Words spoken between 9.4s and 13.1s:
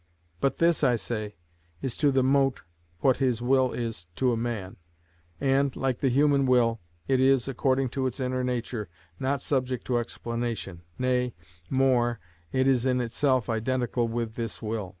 subject to explanation; nay, more—it is in